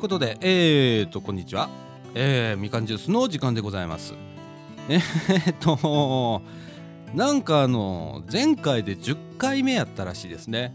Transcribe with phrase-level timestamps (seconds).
[0.00, 1.68] いうことでえーとこんにちは。
[2.14, 4.14] えー、みかんジュースの時間でございます。
[4.88, 6.42] えー、っと
[7.14, 10.74] なんかあの前回で10回目やったらしいですね。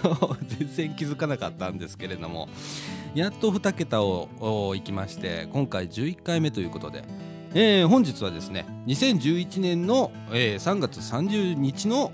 [0.58, 2.50] 全然気づかなかったんですけれども。
[3.14, 7.02] やっと2桁をいきまして今回11回目ということで、
[7.54, 12.12] えー、本日はですね2011年の、えー、3月30日の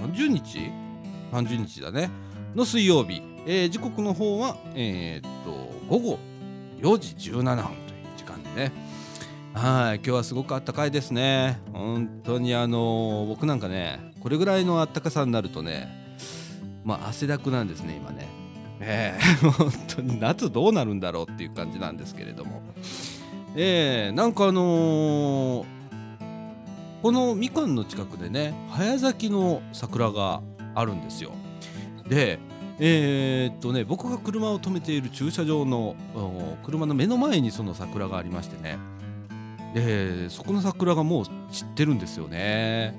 [0.00, 0.70] 30日
[1.32, 2.10] ?30 日だね。
[2.54, 5.50] の水曜日、えー、時刻の方は、えー、っと
[5.88, 6.18] 午後
[6.80, 7.66] 4時17分という
[8.16, 8.72] 時間でね。
[9.52, 11.60] はい今日はすごくあったかいですね。
[11.72, 15.88] 本当にあの僕なんかねこれぐらいのあったかさになるとね
[16.84, 18.26] まあ汗だくなんですね今ね。
[18.80, 22.62] えー、 本当に夏どうなるんだろうっていう感じなんですけれども。
[23.56, 25.64] えー、なんかあのー、
[27.02, 30.40] このみかんの近くでね早咲きの桜が
[30.74, 31.32] あるんですよ。
[32.08, 32.38] で
[32.78, 35.94] えー、っとね僕が車を止めている駐車場の
[36.64, 38.78] 車の目の前にその桜がありましてね。
[39.74, 42.94] でそこの桜がもう散ってるんですよね。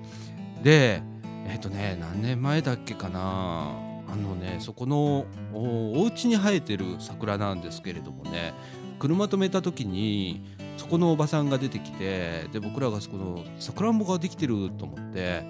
[0.64, 1.02] で
[1.48, 3.86] えー、っとね何年前だっけかな。
[4.08, 8.54] あのねそこのお家に生えてる桜なんですけれどもね
[9.00, 10.42] 車止めた時に
[10.78, 15.44] そこのおばさんが出てきてで僕らがそこのさくらんぼができてると思って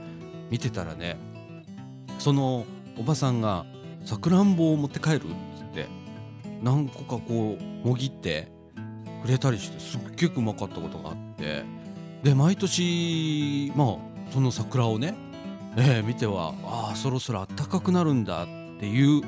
[0.50, 1.18] 見てたらね
[2.18, 2.66] その
[2.98, 3.66] おばさんが
[4.06, 5.20] さくらんぼを持って帰るっ
[5.58, 5.88] つって
[6.62, 8.48] 何個かこうもぎって
[9.24, 11.64] くれたりしてすっげえうまかったことがあって
[12.24, 15.16] で毎年まあその桜をね、
[15.76, 18.46] えー、見てはああそろそろ暖かくなるんだっ
[18.80, 19.24] ていう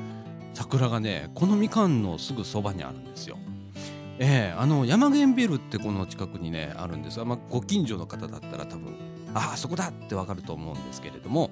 [0.54, 3.36] 桜がねこのみかんのすぐそばにあるんですよ。
[4.20, 8.96] えー、あの山源ビルってこの近くにねあるんですが、まあ、ご近所の方だったら多分
[9.32, 11.50] ああそこだってわかると思うんですけれども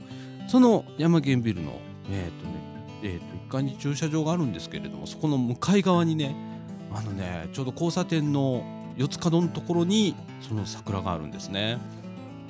[0.49, 1.79] その山源ビルの、
[2.11, 2.66] えーとね
[3.07, 6.35] えー、と1階に駐車場があるんですけれどもそこの向かい側にね
[6.93, 8.65] あのねちょうど交差点の
[8.97, 11.79] 四つ角のところにその桜があるんですね。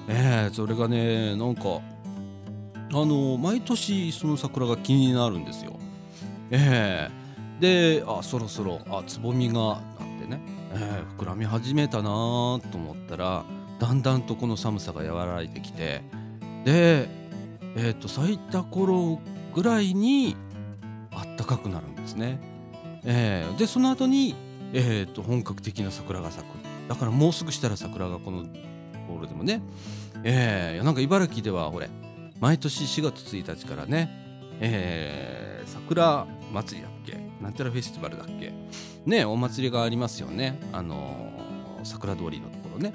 [0.08, 1.80] えー、それがねなんか
[2.92, 5.76] あの毎年その桜が気になるんですよ。
[6.50, 10.40] えー、であそろそろあつぼみがあってね、
[10.72, 13.44] えー、膨らみ始めたなと思ったら
[13.80, 16.02] だんだんとこの寒さが和らいできて
[16.64, 17.08] で、
[17.74, 19.18] えーと咲いた頃
[19.52, 20.36] ぐらいに
[21.16, 22.38] あったかくなるんですね。
[23.04, 24.36] えー、でその後に、
[24.72, 26.52] えーと、本格的な桜が咲く。
[26.88, 28.44] だからもうすぐしたら桜がこの
[29.08, 29.60] ホールでもね、
[30.22, 31.88] えー、なんか茨城ではこれ
[32.38, 34.10] 毎年4月1日からね、
[34.60, 37.18] えー、桜祭りだっけ？
[37.42, 38.52] なんちゃらフェスティバルだっけ？
[39.06, 40.58] ねお祭りがありますよね。
[40.72, 42.92] あのー、桜通りのところね。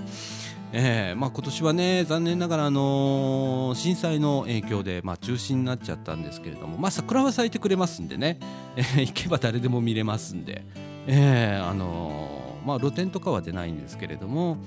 [0.74, 8.40] えーまあ、今年はね残念ながら、あのー、震災の影響で、まあ、中止になっちゃったんですけれども、まあ、桜は咲いてくれますんでね、
[8.78, 10.64] えー、行けば誰でも見れますんで、
[11.08, 14.58] えーあのーまあ、露店とかは出ないんですけれども、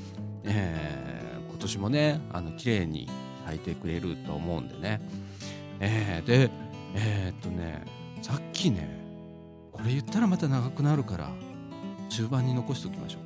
[0.45, 3.09] えー、今年もねあの綺麗に
[3.47, 5.01] 咲いてくれると思うんでね、
[5.81, 6.51] えー、で
[6.97, 7.85] えー、っとね
[8.21, 9.01] さっきね
[9.73, 11.31] これ言ったらまた長くなるから
[12.09, 13.24] 中盤に残しておきましょう。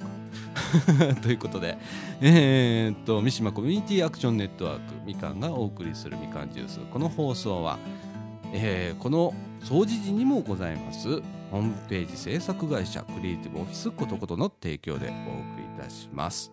[1.22, 1.78] ということで、
[2.20, 7.78] えー、っと三島コミュニティアクションネットワークみかんがお送りするみかんジュースこの放送は、
[8.52, 11.20] えー、この掃除時にもございます
[11.50, 16.52] ホームページ制作会社クリエイティブオフィスことことの提供でお送りいたします。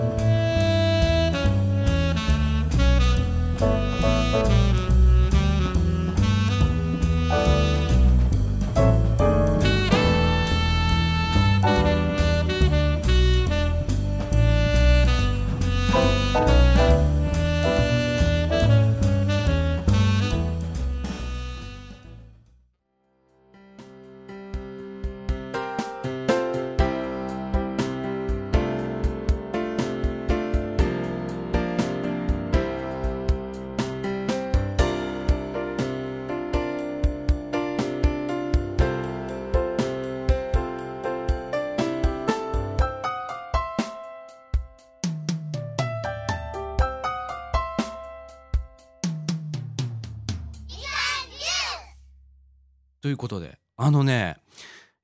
[53.01, 54.37] ということであのね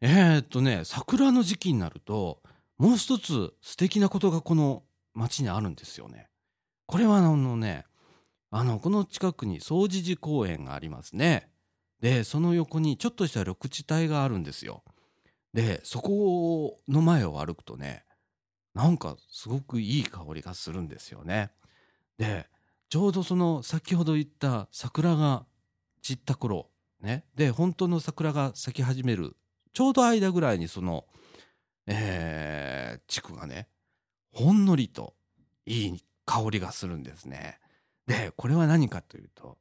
[0.02, 2.42] えー、っとね桜の時期になると
[2.78, 4.84] もう一つ素敵なことがこの
[5.14, 6.30] 町にあるんですよね。
[6.86, 7.86] これはあのね
[8.52, 11.50] あのこの近くに総持寺公園がありますね。
[12.00, 14.84] でその横にちょっとした緑地帯があるんですよ。
[15.54, 18.06] でそこの前を歩くとね
[18.76, 21.50] なんかすごくいい香りがするんですよね。
[22.20, 22.48] で
[22.90, 25.46] ちょうどその先ほど言った桜が
[26.04, 26.70] 散った頃
[27.02, 29.36] ねで本当の桜が咲き始める
[29.74, 31.06] ちょうど間ぐらいにその、
[31.86, 33.68] えー、地区がね
[34.34, 35.14] ほんのりと
[35.66, 37.60] いい香りがするんですね。
[38.06, 39.58] でこれは何かというと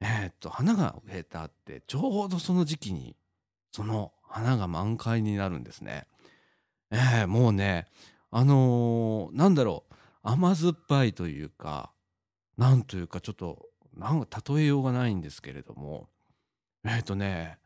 [0.00, 3.16] えー、っと花が植えてあってちょうどその時期に
[3.72, 6.06] その花が満開になるんですね。
[6.90, 7.86] えー、もうね
[8.30, 11.92] あのー、なんだろう甘酸っぱいというか
[12.56, 16.08] なんというかちょっとなんか例えようがないんですけれども
[16.86, 17.58] えっ、とね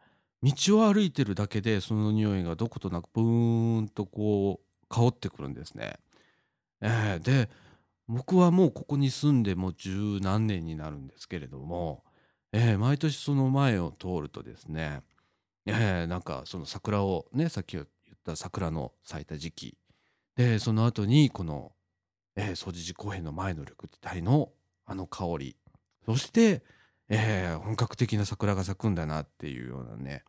[0.43, 5.94] 道を歩いてるだけでその匂いがどことなくブーンとこう香ってくるんですね。
[6.81, 7.50] えー、で
[8.08, 12.02] 僕はもうここに住んでもう十何年になるんですけれども、
[12.52, 15.02] えー、毎年その前を通るとですね、
[15.67, 17.87] えー、なんかその桜をねさっき言っ
[18.25, 19.76] た桜の咲いた時期
[20.37, 21.72] でその後にこの、
[22.34, 24.50] えー、総持寺公園の前の緑地帯の
[24.87, 25.56] あの香り
[26.06, 26.64] そして、
[27.11, 30.23] えー、本格的な桜が咲くんだなっていうようなね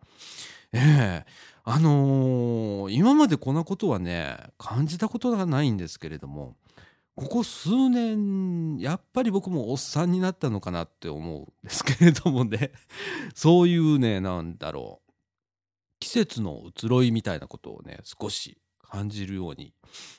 [0.74, 1.26] ええ
[1.64, 6.56] あのー、今までこんなことはね感じたことがないんですけれども
[7.16, 12.72] ここ数年やっぱり僕もおっさんになったのかなって思うんですけれどもね
[13.36, 15.12] そういうねなんだろう
[16.00, 19.74] 季節の移ろいみたいなことをね少し感じるように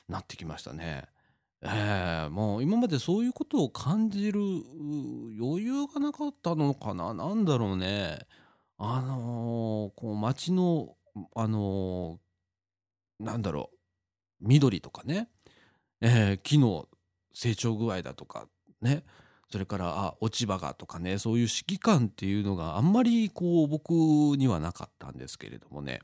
[0.07, 1.03] なってきましたね。
[1.65, 4.41] えー、もう今までそういうことを感じる
[5.39, 8.19] 余裕がなかったのかななんだろうね。
[8.77, 10.95] あのー、こう街の
[11.35, 13.69] あのー、なんだろ
[14.41, 15.29] う緑とかね、
[16.01, 16.87] えー、木の
[17.33, 18.47] 成長具合だとか
[18.81, 19.03] ね。
[19.49, 21.19] それからあ落ち葉がとかね。
[21.19, 26.01] そういう指揮感っていうのがあんまりこう僕にはなかったんですけれどもね。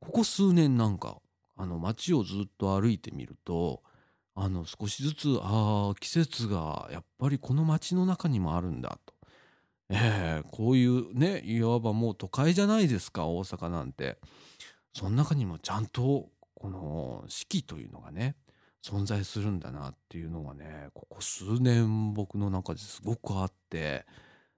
[0.00, 1.18] ここ数年なんか
[1.56, 3.82] あの街をずっと歩いてみると
[4.34, 9.14] あの少しずつああ季節がやっぱりこの街の中にもあるんだと、
[9.90, 14.18] えー、こういうねいわばもう都会じゃないですか大阪なんて。
[14.94, 18.36] その中にもちゃんとこの四季というのがね
[18.82, 24.06] 存在するんだなっていうのがねここ数年僕の中ですごくあって。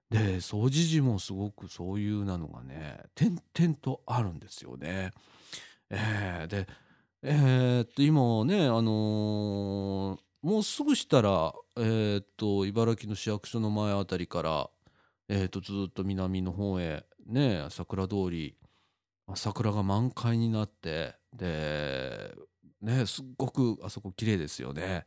[0.09, 5.11] で掃除時もすごくそういうなのがね点々とあるんですよね。
[5.89, 6.65] えー、で
[7.23, 14.69] えー、っと今ねあのー、もうすぐしたらえー、っと茨城の市役所の前あたりから
[15.27, 18.55] えっとずっと南の方へね桜通り
[19.35, 22.35] 桜が満開になってで
[22.81, 25.05] ねすっごくあそこ綺麗ですよね。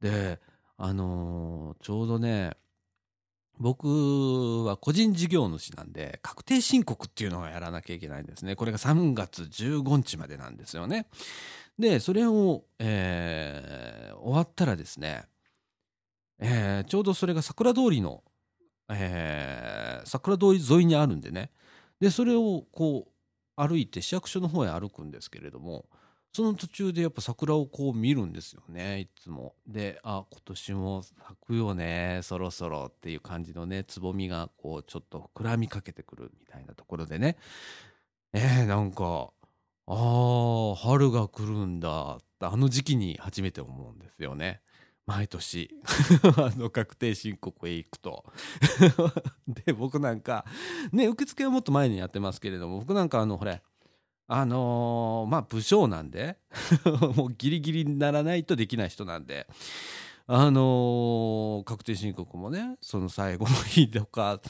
[0.00, 0.40] で
[0.76, 2.56] あのー、ちょうどね
[3.62, 8.56] 僕は個人事業主なんで確定申告っていうのをやらなきゃいけないんですね。
[8.56, 11.06] これが3月15日までなんですよね。
[11.78, 15.26] でそれを、えー、終わったらですね、
[16.40, 18.24] えー、ちょうどそれが桜通りの、
[18.90, 21.52] えー、桜通り沿いにあるんでね。
[22.00, 23.12] でそれをこう
[23.56, 25.86] 歩いて市役所の方へ歩くんですけれども
[26.32, 29.54] その途中でやっぱ桜をこう見るんですよねいつも。
[29.66, 37.36] であ今年も咲くよねそろそろっていう感じのねつぼみがこうちょっと膨らみかけてくるみたいなところでね
[38.32, 39.30] えー、なんか
[39.86, 44.62] ああ春が来るんだってあの時期に初めて思うんですよね。
[45.04, 45.68] 毎年
[46.38, 48.24] あの確定申告へ行くと
[49.48, 50.46] で僕なんか
[50.92, 53.62] ね受付はもっと前にやってますけれども僕なんかあのほれ
[54.28, 56.38] あのー、まあ武将なんで
[57.16, 59.46] もうギリギリにならないとできない人なんで
[60.26, 64.40] あのー、確定申告もねその最後の日とか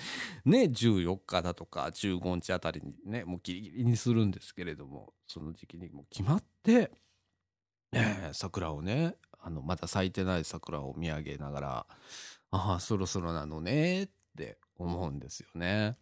[0.45, 6.93] ね14日だとか15日あたりにねもうギリギリにするんですけれどもその時期にもう決まって、
[7.93, 11.87] えー、桜をねあのまだ咲いてない桜を見上げながら
[12.52, 15.97] ああそろそろなのねって思うんですよね。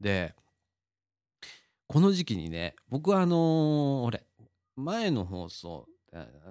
[0.00, 0.34] で
[1.86, 4.24] この時期にね僕はあのー、俺
[4.76, 5.86] 前の放送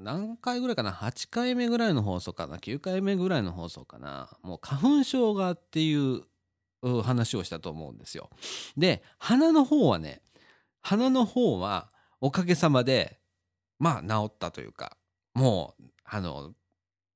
[0.02, 4.30] 何回ぐらいかな？8回目ぐらいの放送かな？9回目ぐらいの放送かな？
[4.42, 6.24] もう花粉症がっていう
[7.04, 8.30] 話をしたと思うんですよ。
[8.76, 10.22] で鼻の方はね
[10.82, 11.90] 鼻の方は
[12.22, 13.20] おかげさまで
[13.78, 14.98] まあ治ったというか
[15.36, 16.54] もうあの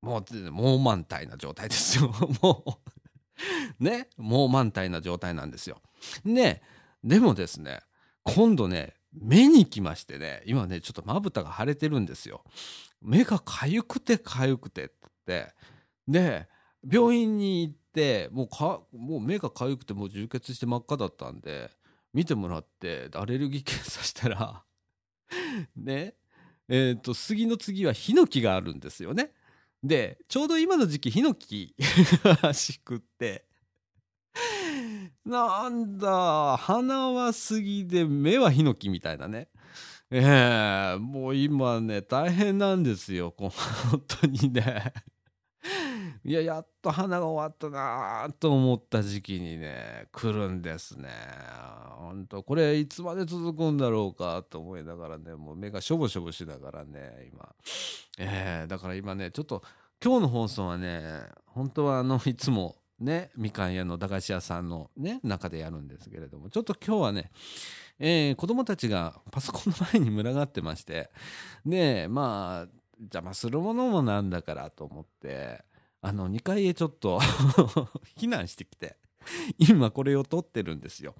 [0.01, 2.79] もうもう満体な状態ですよ も
[3.79, 5.81] うねもう満体な状態なんですよ。
[6.23, 6.61] で
[7.03, 7.81] でもですね
[8.25, 12.43] 今度ね目に来ましてね今ねちょっとまぶたが腫れてるんですよ。
[13.01, 14.89] 目が痒くて痒くてっ
[15.25, 15.53] て
[16.07, 16.47] で
[16.91, 21.69] 病院に行ってもうかもう目が痒くてもう充血して真っ赤だったんで
[22.13, 24.63] 見てもらってアレルギー検査したら
[25.75, 26.15] ね
[26.67, 29.31] えっ、と杉の次はヒノキがあるんですよね。
[29.83, 31.75] でちょうど今の時期ヒノキ
[32.41, 33.44] らしくって
[35.25, 39.47] なんだ鼻は杉で目はヒノキみたいなね。
[40.11, 43.51] ええもう今ね大変なんですよ本
[44.07, 44.93] 当にね。
[46.23, 51.09] いややっと花が終わったなと思った時期にね来るんですね。
[51.97, 57.55] 本当これいつまで続くんだろうかと思いながらねもう目がしょぼしょぼしながらね今。
[58.19, 59.63] えー、だから今ねちょっと
[60.03, 61.01] 今日の放送はね
[61.47, 67.31] 本当はあのいつもねみかん屋の駄菓子屋さんのね中でやるんですけれどもちょっと今日はね
[67.97, 71.09] えー、子供たちがパソコンの前に群がってまして
[71.65, 75.63] でまあ邪魔するものもなんだからと思って
[76.01, 77.19] あの2階へちょっと
[78.17, 78.97] 避難してきて
[79.57, 81.15] 今これを撮ってるんですよ。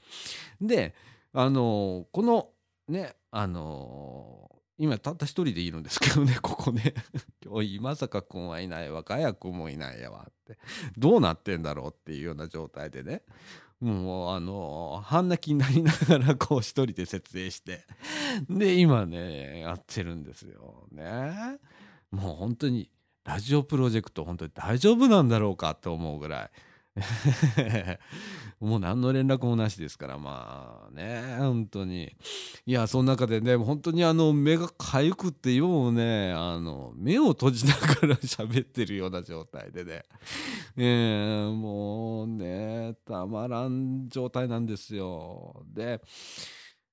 [0.62, 0.94] で
[1.34, 2.50] あのこの
[2.88, 6.94] ねあの今たった一人でいるんですけどね ここね。
[7.46, 10.58] 今日今坂君はいないわかや君もいないやわって。
[10.98, 13.24] どうなってんだろうっていうような状態でね。
[13.80, 17.86] もうあの半泣きになりながら こう一人で設営して。
[18.50, 21.60] で今ねやってるんですよね。
[22.12, 22.90] もう本当に
[23.24, 26.52] ラジオプロジェクト本当に大丈夫なんだろうかって思うぐらい。
[28.60, 32.16] もう何の連絡もなしですからまあね本当に。
[32.66, 40.04] いやその中でね本当にあの目がかゆくってようねあの目を閉じながら 喋ってるような状態でね。
[40.78, 45.66] えー、もうねたまらん状態なんですよ。
[45.68, 46.02] で、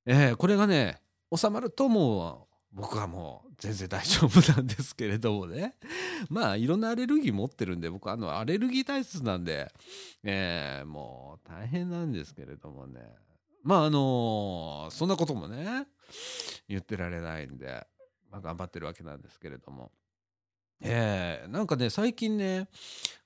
[0.05, 1.01] えー、これがね
[1.35, 5.77] 収まるともう僕はもう全然大丈夫なんですけれどもね
[6.31, 9.73] まあいろんなアレルギー持ってるんで僕あのアレルギー体質なんで、
[10.23, 13.01] え、もう大変なんですけれどもね
[13.63, 15.87] まああの、そんなこともね
[16.69, 17.87] 言ってられないんで、
[18.31, 19.93] ま、頑張ってるわけなんですけれども。
[20.85, 22.67] えー、なんかね最近ね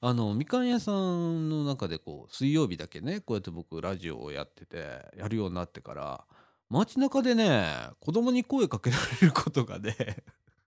[0.02, 4.76] あのみかん屋さんの中でこう水曜日だけねこうやって僕ラジオをやってて
[5.16, 6.24] やるようになってから
[6.70, 9.94] 街中でね子供に声かけられることがね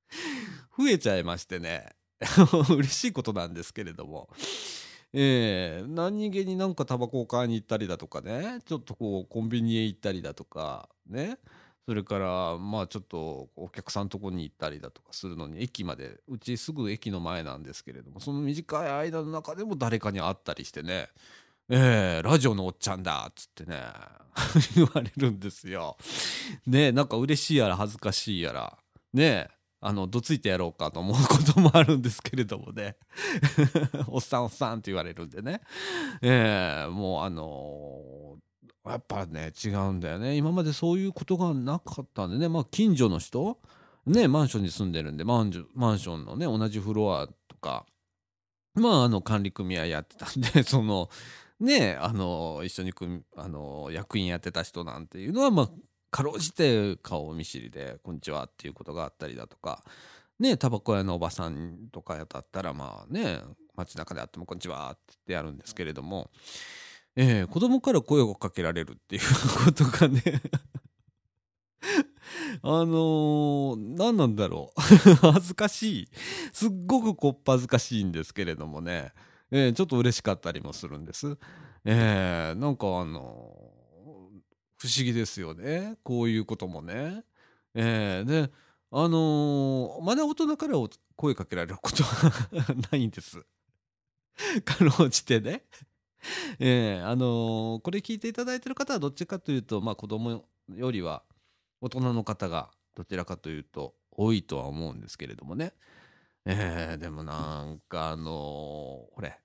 [0.78, 1.96] 増えちゃいましてね。
[2.70, 4.30] 嬉しいことなんですけれども。
[5.12, 11.40] えー、何気になんかタバコを買いに行ったりだとかねちょっとこうコンビニへ行ったりだとかね。
[11.88, 21.10] それからまあちょっとお客さんとこに行ったりだとかするのに駅までうちすぐ駅の前なんですけれどもその短い間の中でも誰かに会ったりしてね。
[21.72, 23.78] えー、ラジオのおっちゃんだっつってね。
[24.76, 25.98] 言われるんですよ。
[26.66, 28.78] ねなんか嬉しいやら恥ずかしいやら。
[29.14, 29.50] ね
[29.80, 32.98] あのどついてやろうかと思うこともあるんですけれどもね。
[34.08, 35.62] おっさんおっさんって言われるんでね、
[36.22, 40.38] えー、もうあのー、やっぱね違うんだよね。
[40.38, 42.50] 今までそういうことがなかったんでね。
[42.50, 43.60] まあ近所の人？
[44.08, 47.86] ねマンションに住んでるんでマンマンションのね同じフロアとか。
[48.74, 51.10] まああの管理組合やってたんでその
[51.60, 52.94] ねあの一緒に
[53.36, 55.70] あの役員やってた人なんていうのはまあ
[56.12, 59.84] かろうじて顔見知りで「こんにちは」っていうことがあったりだとか
[60.40, 63.42] ねタバコ屋のおばさんとかやったらまあね
[63.76, 66.32] 街中であっても「こんにちは」って言ってやるんですけれども、
[67.16, 69.22] えー、子供から声をかけられるっていう
[69.66, 70.22] ことがね
[72.62, 74.82] あのー、何なんだろう。
[75.32, 76.10] 恥ずかしい。
[76.52, 79.14] すっごくこっぱずかしいんですけれどもね。
[79.52, 81.38] えー、ちょっと嬉しかったりもするんです。
[81.86, 83.70] えー、なんかあの
[84.78, 87.24] 不思議ですよねこういうこともね。
[87.74, 88.52] えー、で
[88.92, 90.76] あのー、まだ大人から
[91.16, 93.46] 声かけられることはないんです。
[94.66, 95.64] かろうじてね。
[96.60, 100.44] えー、あのー、これ聞いていただいてる方はどっちかというと、まあ、子供
[100.76, 101.24] よりは
[101.82, 105.74] 大人の方がどちらかというと多いとは思うんですけれどもね。
[106.52, 109.38] えー、でもなんかあのー、これ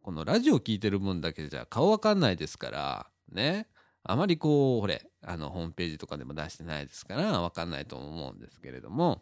[0.00, 3.66] このラジオ聞いてる分だけじゃ顔わかんないですからね。
[4.04, 9.20] あまりこうほれあのホームページとかでも出してないですからわかんないと思うんですけれども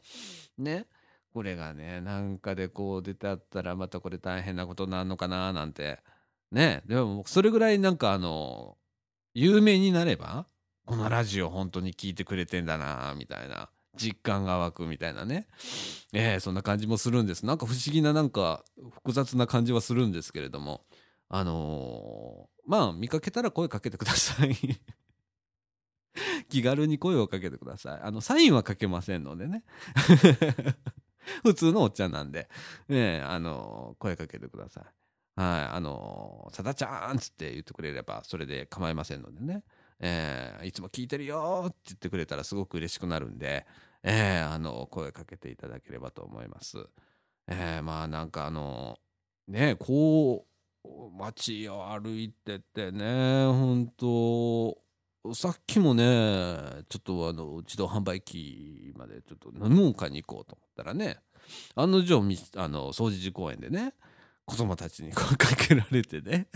[0.59, 0.87] ね。
[1.33, 5.99] これがねなんかでこう出てあったらまたこれ大変なことになるのかななんて
[6.53, 6.83] ね。
[6.87, 8.77] でもそれぐらいなんかあの
[9.33, 10.47] 有名になれば
[10.87, 13.71] このラジオ本当に聞いてくれてんだなみたいな。
[13.97, 15.47] 実感が湧くみたいなね、
[16.13, 20.83] えー、そんな感じもするんですなんか不思議ななんか複雑な感じはするんですけれども
[21.29, 24.55] あのー、まあ見かけたら声かけてください
[26.49, 28.01] 気軽に声をかけてください。
[28.03, 29.65] あの、サインはかけませんのでね。
[31.43, 32.49] 普通のおっちゃんなんで、
[32.89, 34.85] ね、あの、声かけてください。
[35.37, 39.65] はい、あの、さだちゃんっつって言ってくれれば、それで構いませんのでね。
[40.07, 43.65] えー、いつも聞いてるよって言ってくれたらすごく嬉しくなるんで、
[44.03, 46.77] えー、あの、声かけていただければと思います。
[47.49, 48.99] えー、まあなんかあの、
[49.49, 50.47] ね、こ
[50.85, 54.77] う、街を歩いててね、本当
[55.35, 56.05] さっきもね、
[56.91, 61.17] ちょっとあの、自動販売機までちょっと飲み物買いに行こうと思ったらね、
[61.77, 63.95] 案の定、あの、掃除時公園でね、
[64.45, 66.49] 子供たちに声かけられてね、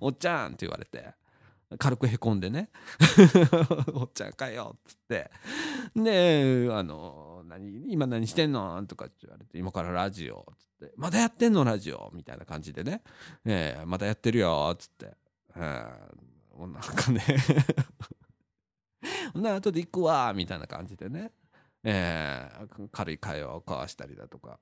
[0.00, 1.12] おっちゃんって言われて、
[1.78, 2.70] 軽くへこんでね。
[3.94, 5.30] おっちゃんかよっつって。
[5.94, 8.84] であの何今何してんの？
[8.86, 10.92] とかって言われて今からラジオっつって。
[10.96, 13.02] まだやってんのラジオみたいな感じでね、
[13.44, 15.16] えー、まだやってるよっつって、
[15.56, 17.22] えー、なんかね。
[19.34, 21.32] な後で行くわみたいな感じでね、
[21.84, 24.58] えー、軽い会話を交わしたりだとか。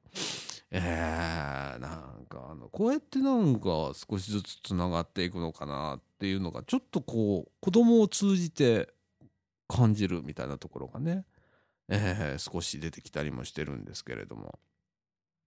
[0.73, 1.89] えー、な
[2.21, 8.89] んかあのこうやってなんか少しずつつながっていくのかなっていうのがちょっとこう子供を通じて
[9.69, 11.25] 感じるみたいなところがね、
[11.89, 14.59] えー、少し出てきたりもしてるんですけれども、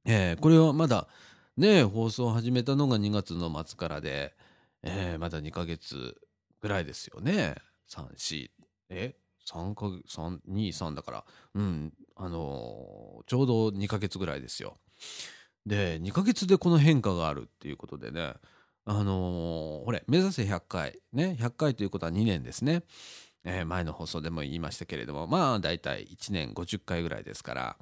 [0.05, 1.07] えー、これはまだ
[1.55, 4.33] ね放送を始めたのが2月の末からで、
[4.81, 6.15] えー、まだ2ヶ月
[6.61, 7.55] ぐらいですよね。
[7.89, 8.49] 34
[8.89, 11.23] え？3か月323だから。
[11.55, 11.93] うん。
[12.15, 14.77] あのー、ちょうど2ヶ月ぐらいですよ。
[15.65, 18.33] で2ヶ月でこの変化があるっていうことでね
[18.85, 22.83] あのー、ほれ目指せ100回ね100回ということは2年ですね、
[23.45, 27.77] えー、前の放送でも言いましたけれどもまあ大体1年50回ぐらいですから、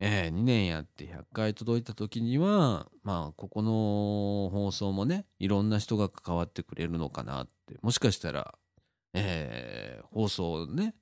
[0.00, 7.76] えー、2年やって100回届いた時にはまあここの放送もねいろんな人が関わってくれるのかなって。
[7.82, 8.54] もしかしたら、
[9.12, 10.94] えー、放送ね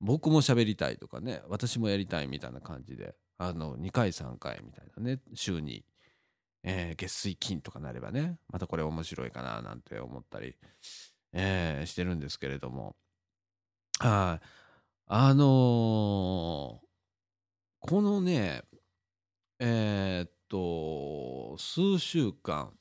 [0.00, 3.14] 僕も喋りたいとかね私もやりたいみたいな感じで。
[3.38, 5.84] あの2回3回みたいなね週に、
[6.64, 10.56] えー、月水金とかなればねまたこれ面白いかななんて思ったり、
[11.32, 12.96] えー、してるんですけれども。
[14.00, 14.46] はい。
[15.10, 15.46] あのー、
[17.80, 18.62] このね
[19.60, 22.72] えー、っと数週間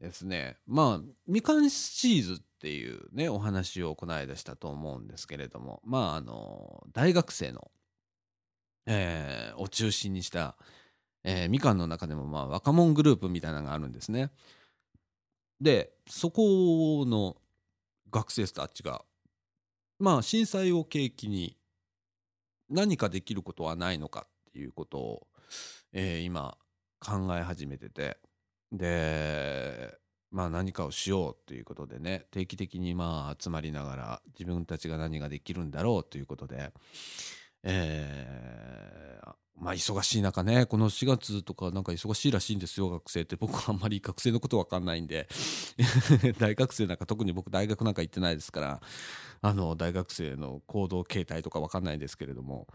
[0.00, 0.56] ですね。
[0.66, 5.80] まあみかんチーズっていうねお話をこの間したと思うんですけれども。
[5.84, 7.70] まああの大学生の
[8.90, 10.56] えー、を中心にした、
[11.22, 14.30] えー、みかんの中でもまあ若者グループみたいなのがあるんですね。
[15.60, 17.36] でそこの
[18.10, 19.04] 学生たちが
[19.98, 21.56] まあ震災を契機に
[22.70, 25.26] 何かできることはないのかっていうことを、
[25.92, 26.56] えー、今
[27.00, 28.16] 考え始めてて
[28.72, 29.98] で
[30.30, 36.72] まあ何かをしようということでね定期的にまあ集まりながら自分たちが何ができるんだろうということで、
[37.62, 43.36] えー、まあ忙しい中ね、この4月とかなんか忙しいらしいんですよ、学生って。
[43.36, 45.28] 僕はあんまり学生のことわかんないんで。
[46.38, 48.80] 大学生なんか特に僕大学なんか行ってないですから、
[49.40, 52.68] あの、大学生の行動形態とかわかんないですけれども、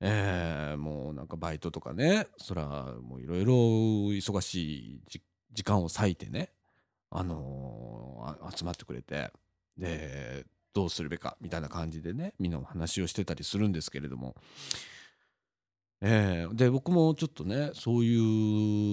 [0.00, 5.02] えー、もうなんかバイトとかね、そらもういろいろ忙しい
[5.52, 6.52] 時間を割いてね、
[7.10, 9.30] あのー、集まってくれて、
[9.76, 14.36] で、どうするべかみたいな感じでねみんな話をしてたりするんですけれども、
[16.00, 18.16] えー、で僕もちょっとねそうい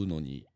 [0.03, 0.47] うのに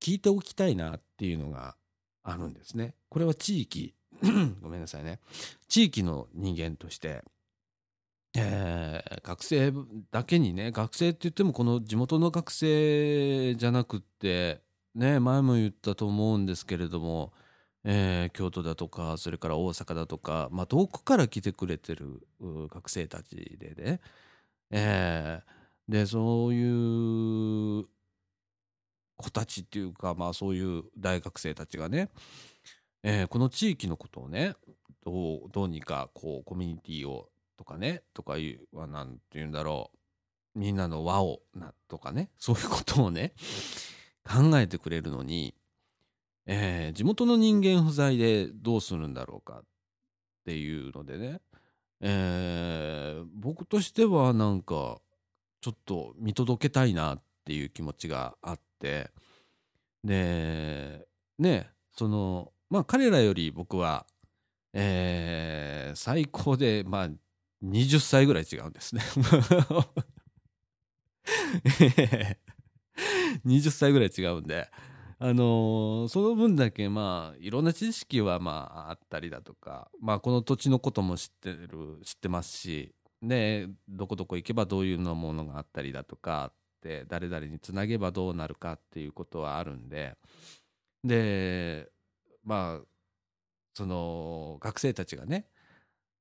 [0.00, 1.76] 聞いておきたいなっていうのが
[2.24, 2.94] あるんですね。
[3.08, 3.94] これは地域
[4.62, 5.20] ごめんなさいね。
[5.68, 7.22] 地域の人間として、
[8.34, 9.72] えー、学生
[10.10, 14.62] だけにね学生って言ってもこの地元の学生じゃなくって
[14.94, 17.32] ね前も言ったと思うんですけれども
[17.84, 24.00] えー、京都だとかそれから大阪だとか、まあ、遠くから来てくれてる学生たちでね、
[24.70, 27.86] えー、でそういう
[29.16, 32.08] 子たちっていうか、まあ、そういう大学生たちがね、
[33.02, 34.54] えー、この地域のことをね
[35.04, 39.90] どうどうにかこうコミュニティをとかねとかいうは何て言うんだろ
[40.54, 43.32] うみんなの輪をなとかねそういうことをね
[44.24, 45.54] 考えてくれるのに
[46.46, 49.64] えー、地元の人間不在でどうするんだろうかっ
[50.44, 51.40] ていうのでね、
[52.00, 55.00] えー、僕としてはなんか
[55.60, 59.10] ちょっと見届けたいなっていう気持ちがあって。
[60.04, 61.06] で
[61.38, 64.04] ねそのまあ彼らより僕は、
[64.72, 67.08] えー、最高でまあ
[67.64, 69.02] 20歳ぐらい違うんですね。
[73.46, 74.68] 20歳ぐらい違うんで。
[75.24, 90.16] あのその分だけまあいろんな知識はまああったりだとか、まあ、この土地のことも知ってる知ってますしでどこどこ行けばどういうのものがあったりだとかって誰々につなげばどうなるかっていうことはあるんで
[91.04, 91.88] で
[92.42, 92.84] まあ
[93.74, 95.46] その学生たちがね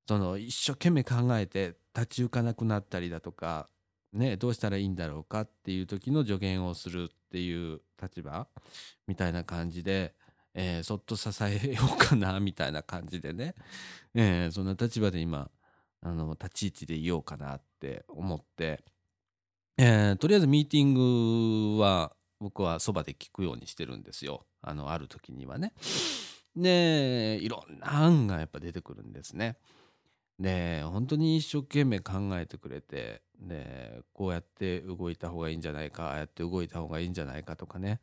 [0.08, 3.68] その一生懸命考えて立ち行かなくなったりだとか、
[4.13, 8.47] ね、どうしたらいいんだろうかっていう時の助言をするっていう立場
[9.08, 10.13] みたいな感じで、
[10.54, 13.56] えーそっと支えようかなみたいな感じでね、
[14.13, 15.50] えーそんな立場で今
[16.02, 18.84] あの立ち位置でいようかなって思って、
[19.78, 25.74] えーとりあえずミーティングは僕はそばで聞くようにしてるんですよあのある時にはね。
[26.56, 29.56] でいろんな案がやっぱ出てくるんですね。
[30.41, 37.99] で本当に一生懸命考えてくれてでこうやって動いた方がいいんじゃないかああやって動いた方がいいんじゃないかとかね、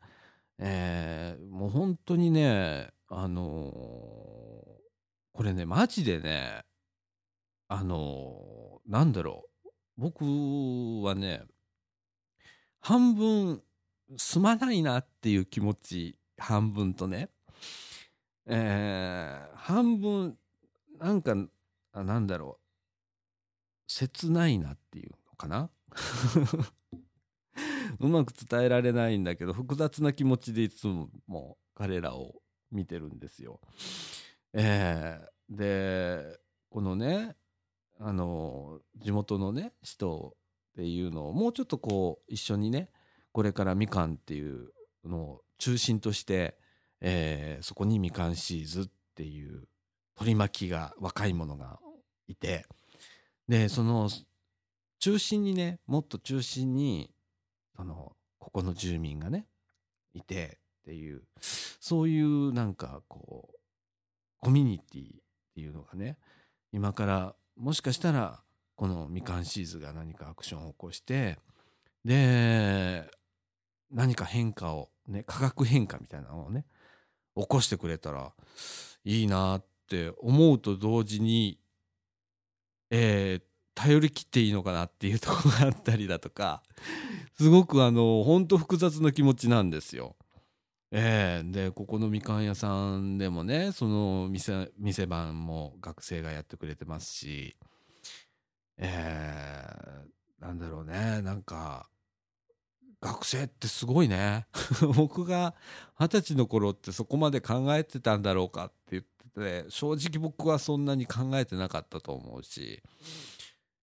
[0.57, 4.79] えーもう本当にねあのー
[5.33, 6.63] これねマジでね
[7.67, 9.69] あのーなんだろう。
[9.97, 10.23] 僕
[11.03, 11.43] はね
[12.81, 13.61] 半分
[14.17, 17.29] すまないなっていう気持ち半分とね。
[18.47, 20.37] えー半分
[20.99, 21.35] なんか
[21.99, 22.63] あなんだろう。
[23.87, 25.71] 切ないなっていうのかな？
[27.99, 30.87] うまく伝えられないんだけど複雑な気持ちでいつ
[31.27, 33.59] も彼らを見てるんですよ。
[34.53, 37.35] えーでこのね
[37.97, 40.37] あの地元のね人
[40.73, 42.91] っていうのをもうちょっとこう一緒にね
[43.31, 44.71] これからみかんっていう
[45.03, 46.59] のを中心として、
[47.01, 49.67] えーそこにみかんシーズっていう
[50.15, 51.79] 取り巻きが若い者が
[52.29, 52.65] いて。
[53.49, 54.09] でその
[54.99, 57.09] 中心にねもっと中心に
[57.75, 59.47] そのここの住民がね
[60.13, 63.57] いてっていうそういうなんかこう
[64.39, 65.07] コミュニティっ
[65.55, 66.17] ていうのがね
[66.71, 68.41] 今からもしかしたら
[68.75, 71.39] このみかんシーズが何かアクションを起こして
[72.05, 73.09] で
[73.91, 76.65] 何か変化をね化学変化みたいなのをね
[77.35, 78.31] 起こしてくれたら
[79.03, 81.57] いいなって思うと同時に、
[82.89, 86.61] えー頼り切っていいのかなっていうところがあったりだとか
[87.37, 90.17] すごくあの本当複雑な気持ちなんですよ。
[90.91, 97.55] えーでここのみかん屋さんでもねその店店番も学生がやってくれてますし
[98.77, 101.87] えーなんだろうねなんか
[103.01, 104.47] 学生ってすごいね
[104.95, 105.55] 僕が
[105.99, 112.81] 二十歳の頃ってそこまで考えてたんだろうかって言ってて正直僕はそんなに考えてなかったと思うし、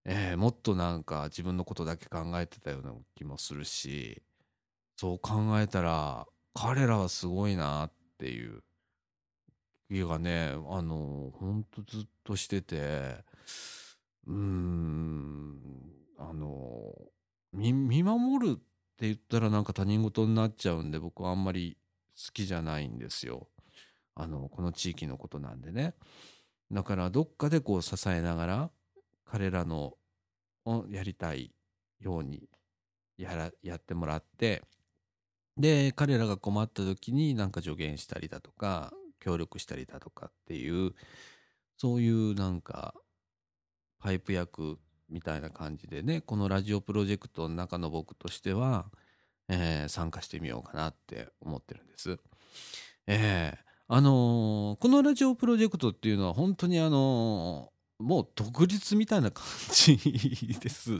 [0.04, 4.22] えーもっとなんか自分のことだけ考えてたような気もするし
[4.96, 8.62] そう考えたら彼らはすごいなっていう
[9.90, 13.24] 気がねあのほんとずっとしてて
[14.26, 15.60] うーん
[16.18, 16.92] あの
[17.52, 21.76] み見守るって言ったらなんか他人事になっちゃうんで僕はあんまり
[22.16, 23.48] 好きじゃないんですよ。
[24.16, 25.94] あのこの地域のことなんでね。
[26.72, 28.70] だからどっかでこう支えながら
[29.24, 29.94] 彼らの
[30.64, 31.52] をやりたい
[32.00, 32.48] ように
[33.16, 34.62] やらやってもらって
[35.56, 40.92] で彼らが困った時になんか助言したりだとか協力したりだとかっていう
[41.76, 42.94] そういうなんか
[44.00, 48.90] パイプ役みたいな感じでねこのラジオプロジェクトの中の僕としては、
[49.48, 52.18] えー参加してみようかなって思ってるんです。
[53.06, 59.96] えーあのーこのラジオプロジェクトっていうのは本当にあのーもう独立みたいな感じ
[60.60, 60.90] です。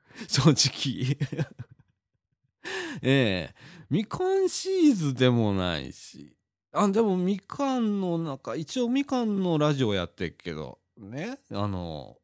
[0.28, 1.16] 正直。
[3.00, 3.54] ええ。
[3.88, 6.36] みかんシーズでもないし。
[6.72, 10.78] あでもみかんの中一応みかんのラジオやってっけど。
[10.98, 11.38] ね。
[11.52, 12.18] あの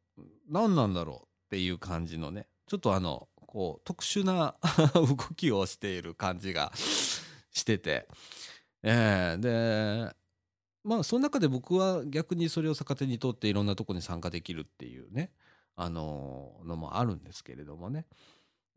[0.47, 2.47] 何なんだろうっていう感じのね。
[2.67, 4.55] ちょっとあのこう特殊な
[4.93, 8.07] 動きをしている感じがしてて。
[8.83, 10.15] ええで
[10.83, 15.31] まあその中で僕は逆にそれを逆手にとっていろんなとこに参加できるっていうね
[15.75, 18.05] あののもあるんですけれどもね。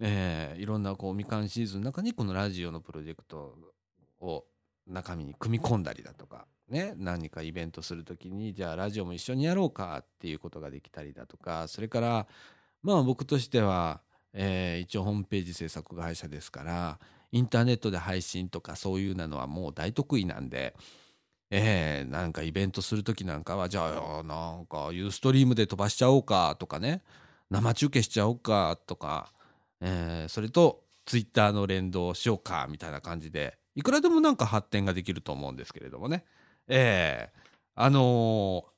[0.01, 3.57] えーいろんなこうみかんシーズンの中にこのラジオのプロジェクト
[4.21, 4.45] を
[4.87, 12.27] 中身に組み込んだりだとかね何かイベントする時にじゃあラジオも一緒にやろうかっていうことができたりだとかそれから
[12.83, 16.99] まあ僕としては、えー一応ホームページ制作会社ですから
[17.33, 20.75] インターネットで配信とかそういうのはもう大得意なんで。
[21.55, 23.87] えーなんかイベントする時なんかはじゃ
[24.21, 27.03] あなんかユーストリームで飛ばしちゃおうかとかね
[27.51, 29.31] 生中継しちゃおうかとか
[29.83, 36.25] えーそれとツイッターの連動しようかみたいな感じでいくらでもなんか発展ができると思うんですけれどもね。
[36.69, 37.41] ええ
[37.75, 38.73] あのー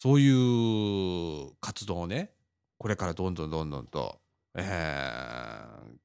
[0.00, 2.30] そういう活動をね、
[2.78, 4.20] これからどんどんどんどんと、
[4.54, 6.03] えー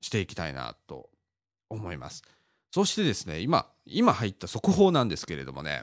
[0.00, 1.10] していきたいなと
[1.68, 2.22] 思います。
[2.70, 5.82] そしてですね、今、今入った速報なんですけれどもね、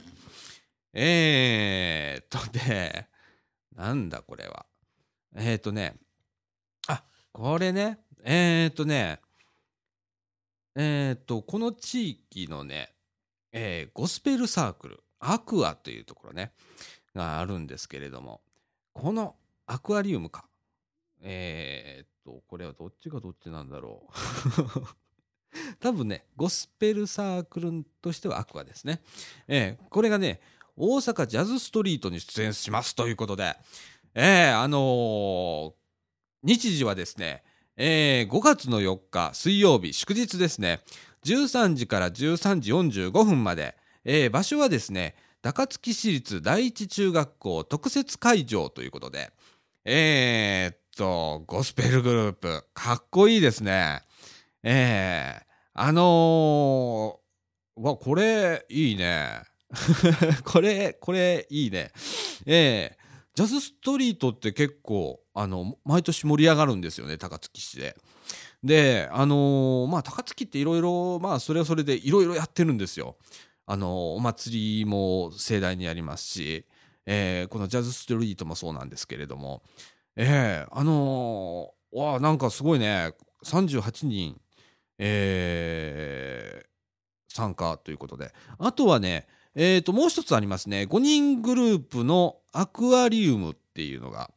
[0.92, 3.08] えー、っとね、
[3.74, 4.66] なんだこれは。
[5.34, 5.96] えー、っとね、
[6.86, 7.02] あ、
[7.32, 9.20] これね、えー、っとね、
[10.74, 12.92] えー、っと、この地域のね、
[13.52, 16.52] えーゴスペルサークル、アクアというところね、
[17.14, 18.42] があるんですけれども、
[18.92, 20.46] このアクアリウムか。
[21.20, 24.82] えー、っと、これはどっちがどっちなんだろう。
[25.80, 29.00] 多分ね、ゴスペルサークルとしてはアクアですね。
[29.46, 30.40] えーこれがね、
[30.76, 33.56] 大阪ジャズストリートに出演しますということで、
[34.14, 35.72] えーあのー
[36.42, 37.42] 日時はですね、
[37.76, 40.80] えー5月の4日水曜日祝日ですね
[41.24, 49.30] 13時から13時45分まで、えー場所はですね高槻市立第一中学校特設会場ということで
[49.84, 52.64] えーっとゴスペルグループ。
[52.72, 54.02] かっこいいですね。
[54.62, 55.46] えー
[55.78, 59.42] あのーわこれいいね。
[60.44, 61.92] これこれいいね。
[62.46, 67.94] えージャズストリートって結構あの毎年盛り上がるんですよね高槻市で。
[68.64, 73.18] であのまあ高槻っていろいろまあそれはそれでいろいろやってるんですよ。
[73.66, 76.64] あのお祭りも盛大にやりますし、
[77.04, 79.62] えーこのジャズストリートもそうなんですけれども。
[80.16, 83.12] えーあのーわあなんかすごいね。
[83.44, 84.40] 38人、
[84.98, 86.66] えー
[87.28, 88.32] 参加ということで。
[88.58, 90.82] あとはねえー、ともう一つありますね。
[90.82, 94.30] 5人グループのアクアリウムっていうのが、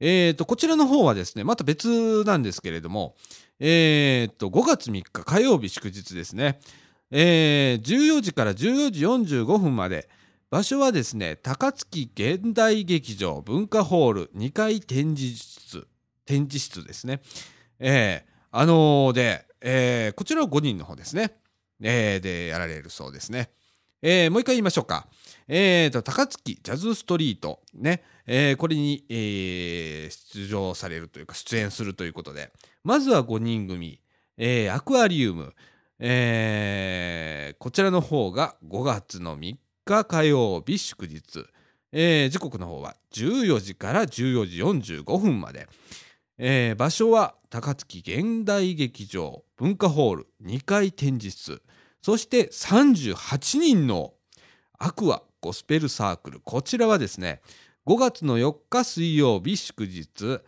[0.00, 3.14] えー、とこちらの方はですねまた別なんですけれども、
[3.60, 6.58] えー、と5月3日火曜日祝日ですね、
[7.10, 10.08] えー14時から14時45分まで
[10.54, 15.88] 場所はですね高槻現代劇場文化ホール2階展示室
[16.26, 17.22] 展示室ですね。
[17.80, 21.32] えーあのーで、えーこちらは5人の方ですね、
[21.82, 23.50] えーでやられるそうですね。
[24.00, 25.08] えーもう一回言いましょうか。
[25.48, 32.52] えーと、高槻ジャズストリート、ね、えーこれに、えー出場されるというか、出演するということで、
[32.84, 34.00] まずは5人組、
[34.36, 35.52] えーアクアリウム、
[35.98, 41.44] えーこちらの方が5月の3日火曜日祝日、
[41.92, 44.46] えー時刻の方は14時から14
[44.80, 45.68] 時45分まで、
[46.38, 51.62] えー場所は高槻現代劇場文化ホール2階展示室。
[52.00, 54.14] そして38人の
[54.78, 56.40] アクアゴスペルサークル。
[56.40, 57.42] こちらはですね
[57.86, 60.40] 5月の4日水曜日祝日、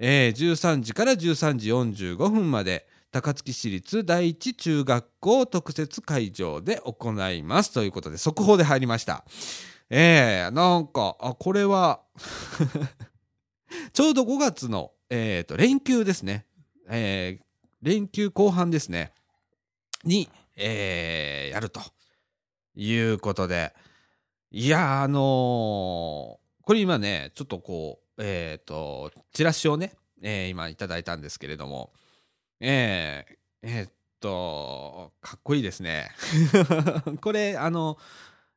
[0.00, 2.89] えー13時から13時45分まで。
[3.12, 7.72] 高槻市立第一中学校特設会場で行います。
[7.72, 9.24] ということで速報で入りました。
[9.90, 12.02] えー、なんかあこれは
[13.92, 16.46] ちょうど5月の、えー、と連休ですね、
[16.88, 17.44] えー
[17.82, 19.10] 連休後半ですね。
[20.04, 21.80] に、えーやると
[22.76, 23.74] いうことで。
[24.52, 25.20] いやーあのー
[26.62, 31.92] これ今ねちょっとこうえっ、とチラシをね、えー今いただいたんですけれども。
[32.60, 36.10] えーえーっとかっこいいですね。
[37.22, 37.98] これあの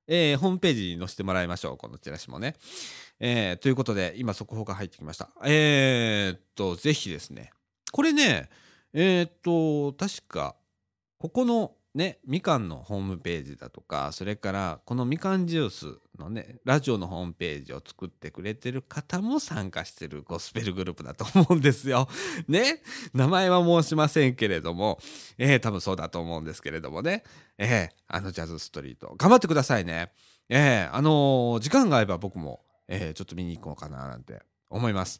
[0.08, 1.78] えーホームページに載せてもらいましょう。
[1.78, 2.56] このチラシもね、
[3.20, 5.30] えーということで今速報が入ってきました。
[5.46, 7.52] えーっとぜひですね。
[7.92, 8.50] これね
[8.92, 10.56] えーっと確か
[11.18, 22.08] ここのねみかんのホームページだとかそれからこのみかんジュースのねラジオのホームページを作ってくれてる方も参加してるゴスペルグループだと思うんですよ。
[22.47, 22.82] ね
[23.13, 24.99] 名前は申しませんけれども、
[25.38, 27.23] えー、多分そうだと思うんですけれどもね、
[27.58, 30.12] えー、あのジャズストリート頑張ってくださいね。
[30.49, 35.19] えー、あのー時間が合えば僕も、えーちょっと見に行こうかななんて思います。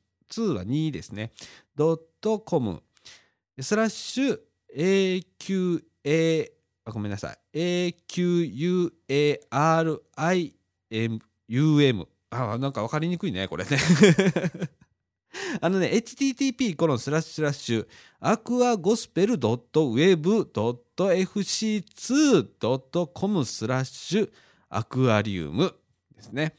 [0.31, 1.31] 2は2ですね。
[1.75, 2.83] ドットコム
[3.59, 4.39] スラッシュ
[4.75, 6.51] AQA
[6.85, 8.91] あごめんなさい AQUARIUM
[12.29, 13.77] あなんか分かりにくいねこれね
[15.61, 17.87] あのね http コロンスラッシュスラッシュ
[18.19, 24.29] アクアゴスペルドットウェブドット www.fc2.com スラッシュ
[24.69, 25.75] アクアリウム
[26.15, 26.55] ですね。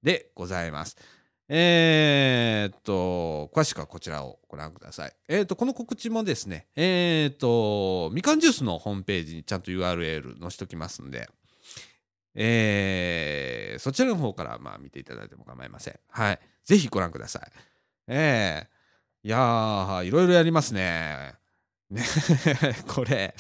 [0.03, 0.96] でございます。
[1.53, 5.12] えー、っと、詳しくはこちらをご覧ください。
[5.29, 11.29] えー、っと、この告知もですね、えー、っと、みかんジュースのホームページにちゃんと URL 載せときますんで、
[12.35, 15.99] えー、そちらの方からまあ見ていただいても構いません。
[16.09, 16.38] はい。
[16.64, 17.43] ぜひご覧ください。
[18.09, 21.35] えー、いやー、いろいろやりますね。
[21.90, 22.05] ね、
[22.87, 23.35] これ、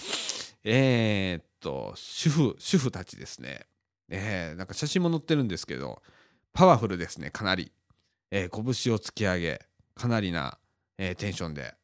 [0.64, 3.66] えー、っと、主婦、主婦たちですね。
[4.08, 6.02] えー、なんか写真も載ってるんですけど、
[6.52, 7.72] パワフルですね、かなり。
[8.32, 9.60] えー、拳を突き上げ、
[9.94, 10.58] かなりな、
[10.98, 11.74] えー、テンションで、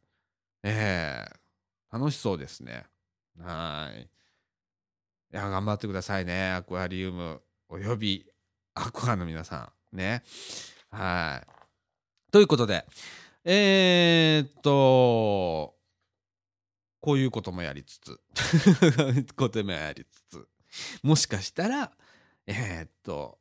[0.63, 2.85] えー、楽しそうですね。
[3.41, 4.09] はい。
[5.37, 6.53] いや、頑張ってくださいね。
[6.53, 8.25] アクアリウム、および、
[8.75, 9.97] アクアの皆さん。
[9.99, 10.23] ね。
[10.89, 12.33] はい。
[12.33, 12.87] ということで、
[13.45, 15.75] えー、っと、
[17.03, 18.19] こういうこともやりつつ、
[19.37, 20.49] こともやりつつ、
[21.03, 21.93] もしかしたら、
[22.47, 23.39] えー、っと、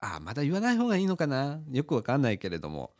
[0.00, 2.94] あまだ言わない方がいいのかなよくわかんないけれども。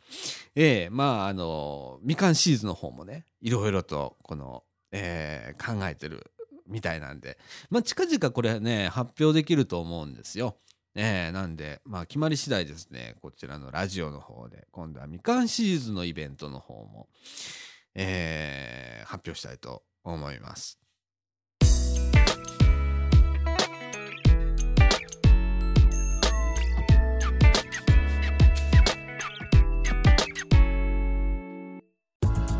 [0.53, 6.31] ええー、まあ、あの、みかんシーズンの方もね、いろいろと、この、えー、考えてる
[6.67, 7.37] みたいなんで、
[7.69, 10.57] まあ、近々これね、発表できると思うんですよ。
[10.95, 17.09] えー、なんで、まあ、決まり次第ですね、こちらのラジオの方で、今度はみかんシリーズのイベントの方も、
[17.95, 20.79] えー、発表したいと思います。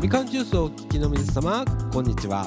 [0.00, 2.46] みかんジュースをお聞きの皆様こんにちは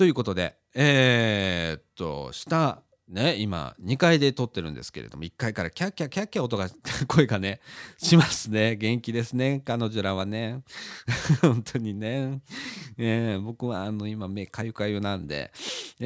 [0.00, 6.70] ということで、えー、っと、下、ね、今、2階で撮ってるんですけれども、1階からキャッキャッキャッキャ音が、
[7.06, 7.60] 声がね、
[7.98, 8.76] しますね。
[8.76, 10.62] 元気ですね、彼女らはね。
[11.42, 12.40] 本当にね。
[12.96, 15.52] えー、僕は、あの、今、目かゆかゆなんで、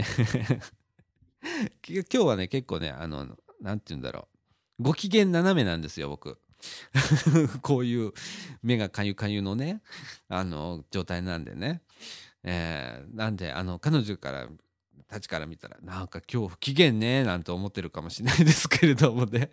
[1.88, 4.26] 今日はね、結構ね、あの、なんて言うんだろ
[4.80, 4.82] う。
[4.82, 6.40] ご機嫌斜めなんですよ、僕。
[7.62, 8.12] こういう
[8.60, 9.82] 目がかゆかゆのね、
[10.28, 11.80] あの、状態なんでね。
[12.44, 14.48] えー、なんであの彼女から
[15.08, 19.50] たちから見たらなんか今日不機嫌ねなんて思ってるかもしれないですけれどもね。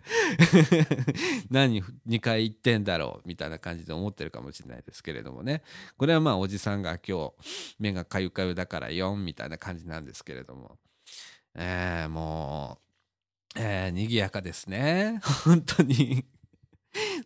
[1.50, 5.62] 何2回行ってんだろうみたいな感じで思ってるかもしれないですけれどもね。
[5.96, 10.78] これはまあおじさんが今日目がかゆかゆだからよみたいな感じなんですけれども。
[11.54, 12.78] えー、も
[13.54, 15.20] う、えー、賑やかですね。
[15.44, 16.24] 本当に。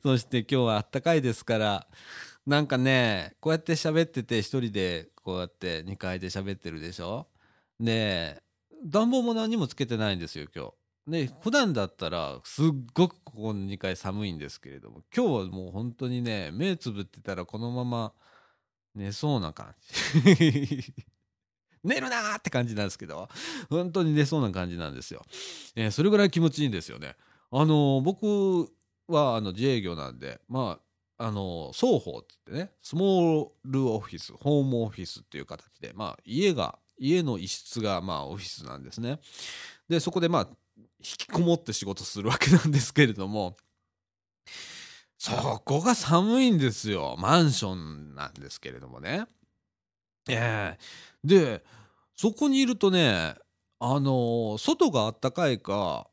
[0.02, 1.88] そして今日はあったかいですから
[2.46, 7.26] なんかねこうやって喋ってて一人でこうやって2階で喋ってるでしょ？
[7.80, 8.40] で
[8.84, 10.72] 暖房も何もつけてないんですよ今日。
[11.10, 18.12] で普段だったらすっごくここの2階寒いんですけれども今日はもう本当にね目つぶってたらこのまま
[18.94, 19.74] 寝そうな感
[20.14, 20.94] じ。
[21.84, 23.28] 寝るなーって感じなんですけど
[23.70, 25.24] 本当に寝そうな感じなんですよ、
[25.76, 27.14] えー、それぐらい気持ちいいんですよね。
[27.52, 28.68] あのー、僕
[29.06, 30.85] はあの自営業なんでまあ
[31.18, 39.18] あの双方って言ってねスモールオフィスホームオフィスっていう形で、まあ、家が家の一室がまあオフィスなんですね。
[39.88, 40.84] でそこでまあ引
[41.18, 43.56] きこもって仕事するわけなんですけれども
[45.18, 45.32] そ
[45.64, 47.16] こが寒いんですよ。
[47.18, 49.26] マンションなんですけれどもね。
[50.28, 50.78] ええ。
[51.24, 51.64] ー、で
[52.14, 53.34] そこにいるとね
[53.78, 56.08] あの外があったかいか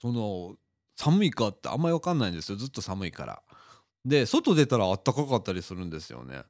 [0.00, 0.56] その
[0.96, 2.56] 寒いかってあんまり分かんないんですよ。
[2.56, 3.42] ずっと寒いから。
[4.04, 6.42] で外出たらあったかかったりするんですよね。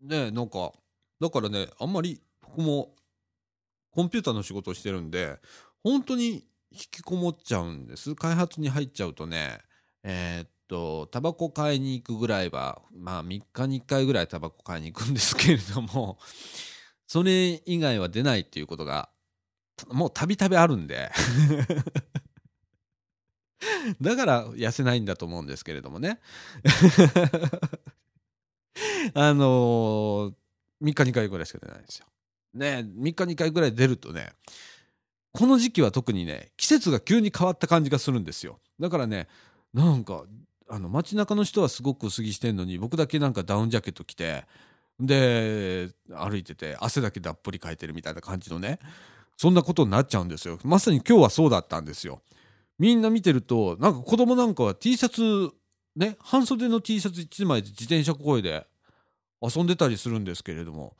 [0.00, 0.72] でなんか
[1.20, 2.94] だからねあんまり僕も
[3.90, 5.38] コンピューターの仕事をしてるんで
[5.82, 8.14] 本当に引きこもっちゃうんです。
[8.14, 9.58] 開発に入っちゃうとね
[10.02, 16.18] えーっとタバコ買いに行くぐらいはまあ3日に1回ぐらいタバコ買いに行くんですけれども
[17.06, 19.08] それ以外は出ないっていうことが
[19.90, 21.10] もうたびたびあるんで。
[24.00, 26.20] だから痩せないんだと思うんですけれどもね。
[29.14, 30.34] あのー、
[30.82, 32.06] 3日2回ぐらいしか出ないんですよ。
[32.54, 34.32] ね3日2回ぐらい出るとね
[35.32, 38.58] この時期は特にね季節が急に変わった感じがするんですよ。
[38.80, 39.28] だからね
[39.72, 40.24] なんか
[40.68, 44.44] あの街中の人はすごく薄着してんのに僕だけなんかダウンジャケット着て
[44.98, 48.78] で歩いてて汗だけだっぷりかいてるみたいな感じのね
[49.36, 50.58] そんなことになっちゃうんですよ。
[50.64, 52.22] まさに今日はそうだったんですよ。
[52.78, 55.54] みんな見てるとなんか子供なんかは T シャツ
[55.96, 58.66] ね半袖の T シャツ1枚で自転車こいで
[59.40, 60.96] 遊んでたりするんですけれども。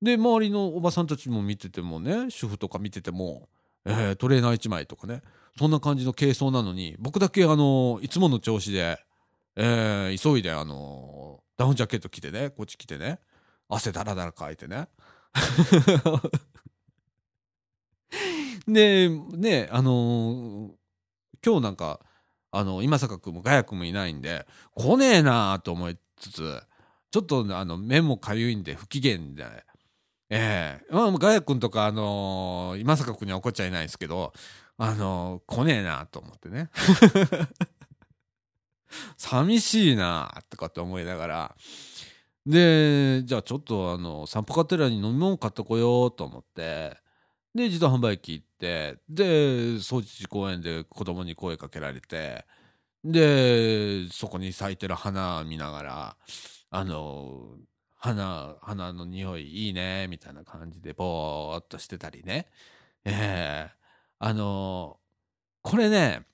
[0.00, 3.48] で周りのおばさんたちも見ててもね主婦とか見てても、
[3.84, 5.22] えー、トレーナー1枚とかね
[5.58, 9.00] そんな感じの軽装なのに僕だけあのいつもの調子で、
[9.56, 13.18] えー、急いであのダウンジャケット着てねこっち着てね
[13.68, 14.88] 汗だらだらかいてね。
[18.66, 20.70] でねあの、
[21.44, 22.00] 今日なんか
[22.50, 26.62] あの今坂君もガヤ君もいないんで来ねえなーと思いつつ
[27.10, 29.64] ちょっとあの目もかゆいんで不機嫌で
[30.30, 34.34] ええー、まあ、ガヤ君とか、あのー、今坂君には怒っちゃいないですけど、
[34.76, 36.70] あのー、来ねえなと思ってね。
[39.16, 41.56] 寂しいなとかって思いながら。
[42.46, 46.96] で、じゃあちょっとあの、散歩カテラに飲み物買ってこようと思って、
[47.54, 52.44] で、自動販売機行って、で、総知事公園で子供に声かけられて、
[53.04, 56.16] で、そこに咲いてる花見ながら、
[56.70, 57.56] あの
[57.96, 62.46] 花花の匂いいいねみたいな感じでぼーっとしてたりね。
[63.04, 63.70] ええ。
[63.70, 64.98] ー、あの、
[65.62, 66.26] これね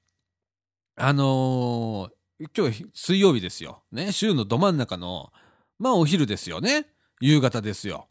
[0.97, 2.11] あの、
[2.57, 3.83] 今日水曜日ですよ。
[3.93, 5.33] ね週のど真ん中の
[5.79, 6.87] まあお昼ですよね。
[7.21, 8.09] 夕方ですよ。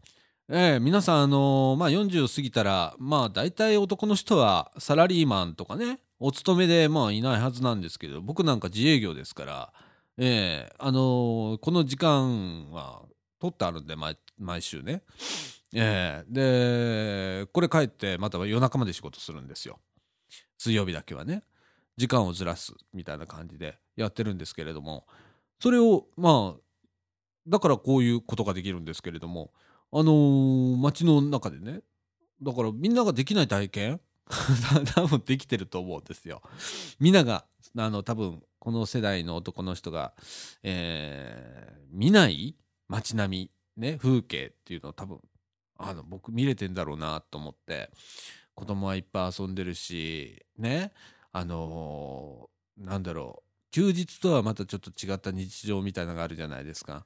[0.50, 9.74] ええ、皆さんあのまあ40過ぎたらまあ大体男の人はサラリーマンとかねお勤めでまあいないはずなんですけど僕なんか自営業ですから
[10.18, 13.04] ええあのこの時間は
[13.40, 15.04] 取ってあるんで毎毎週ね。
[15.76, 19.80] えー、でこれ帰ってまた夜中まで仕事するんですよ。
[20.58, 21.44] 水曜日だけはね。
[21.96, 25.08] 時間をずらすみたいな感じでやってるんですけれども。
[25.62, 26.60] それをまあ
[27.48, 29.52] だからこういうことができるんですけれども
[29.94, 31.82] あのー、街の中でね。
[32.42, 34.02] だからみんなができない体験？
[34.96, 36.42] 多分できてると思うんですよ。
[37.00, 37.46] みんなが
[37.78, 40.14] あの多分この世代の男の人が、
[40.64, 42.56] えー、見ない
[42.88, 45.20] 街並み、ね、風景っていうのを多分
[45.78, 47.92] あの僕見れてんだろうなと思って。
[48.56, 50.92] 子供はいっぱい遊んでるしね。
[51.32, 53.50] あのー、なんだろう。
[53.72, 57.06] 休日とはまたちょっと違った日常みたいなのがあるじゃないですか。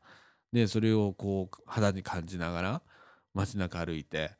[0.58, 2.82] でそれをこう肌に感じながら
[3.36, 4.32] 街中歩いて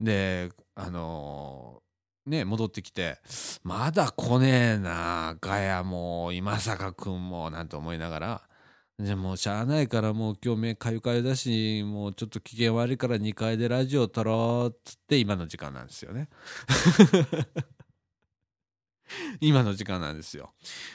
[0.00, 3.18] であのー、ね戻ってきて
[3.64, 8.42] まだ来ねえなガヤも今坂君もなんて思いながら
[9.00, 16.28] じゃあもうしゃあないからもう今日目かゆかゆだしもうちょっと機嫌悪いから2階でラジオ撮ろうっつって今の時間なんですよね。
[19.40, 20.54] 今の時間なんですよ。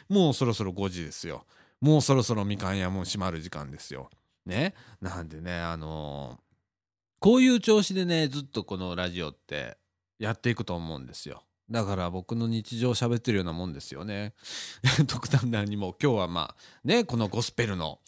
[0.09, 1.45] もうそろそろ5時ですよ。
[1.79, 4.09] もうそろそろみかん屋も閉まる時間ですよ。
[4.45, 6.37] ねなんでねあのー、
[7.19, 9.77] こういう調子でねずっとこのラジオって
[10.19, 14.33] やっていくと思うんですよだから僕の日常喋ってるようなもんですよね。
[15.07, 18.01] 特段何も今日はまあねこのゴスペルの、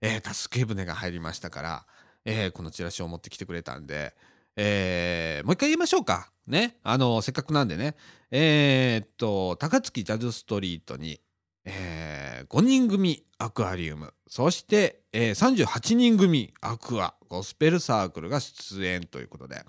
[0.00, 1.86] えー、助け舟が入りましたから、
[2.24, 4.14] えー、このチラシを持ってきてくれたんで、
[4.56, 6.32] えー、もう一回言いましょうか。
[6.48, 6.76] ね。
[6.82, 7.94] あのせっかくなんでね。
[8.32, 11.20] えー、っと高槻ジャズストリートに、
[11.64, 14.12] えー、5人組アクアリウム。
[14.26, 19.64] そして、えー、38人組アクアゴスペルサークルが出演ということで。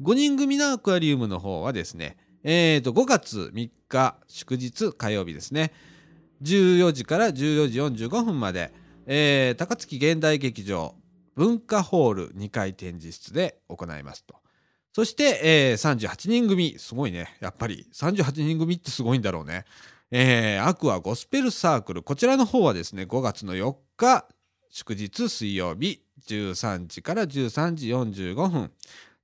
[0.00, 5.72] 5人組のアクアリウムの方はですねえー、と5月3日祝日火曜日ですね。
[6.42, 8.72] 14時から14時45分まで、
[9.06, 10.96] えー、高槻現代劇場
[11.36, 14.34] 文化ホール2階展示室で行いますと。
[14.92, 16.76] そして、えー、38人組。
[16.78, 17.36] すごいね。
[17.40, 19.64] やっぱり38人組ってすごいんだろうね。
[20.14, 22.02] えー、アクアゴスペルサークル。
[22.02, 24.28] こちらの方はですね5月の4日
[24.68, 28.70] 祝日水曜日13時から13時45分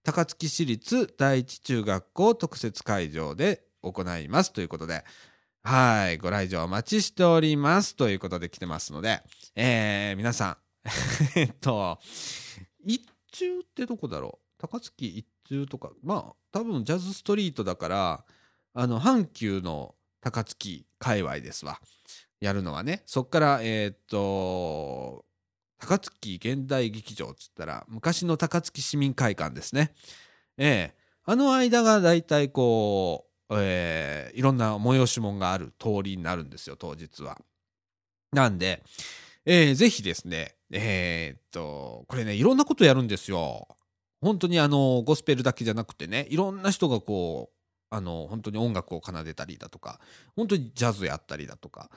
[0.02, 4.50] 高槻市立第一中学校特設会場で行います。
[4.50, 5.04] ということで、
[5.62, 7.94] はいご来場お待ちしております。
[7.94, 9.20] ということで来てますので、
[9.56, 10.56] えー、皆さん
[11.38, 11.98] えっと
[12.82, 14.56] 一中ってどこだろう？
[14.56, 18.24] 高槻一中とかまあ多分ジャズストリートだから
[18.72, 21.80] あの阪急の高槻界隈ですわ。
[22.40, 23.02] やるのはね。
[23.06, 25.24] そっからえー、っと
[25.78, 29.94] 高槻現代劇場っつったら昔の高槻市民会館ですね。
[30.56, 30.98] ええ。
[31.24, 37.38] あの間がだいたいこう、えー、いろんな催し物がある通りになるんですよ当日は。
[38.32, 38.82] なんで、
[39.44, 43.68] えー、ぜひですねえー、っとこれねいろんなことやるんですよ。
[44.20, 47.57] 本当にあのゴスペルだけじゃなくてねいろんな人がこう
[47.90, 50.00] あの本当に音楽を奏でたりだとか
[50.36, 51.90] 本当にジャズやったりだとか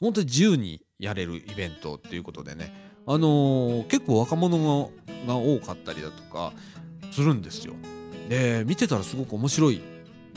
[0.00, 2.72] 本当に自由にやれるイベントっていうことでね
[3.06, 4.90] あのー、結構若者
[5.26, 6.52] が多かったりだとか
[7.12, 7.74] するんですよ。
[8.28, 9.80] で見てたらすごく面白い